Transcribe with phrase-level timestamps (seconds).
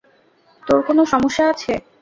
[0.63, 1.73] তোর কোন সমস্যা আছে?